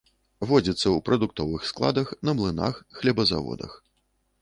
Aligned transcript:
Водзіцца 0.51 0.81
ў 0.81 1.03
прадуктовых 1.09 1.69
складах, 1.73 2.07
на 2.31 2.37
млынах, 2.41 2.83
хлебазаводах. 3.01 3.81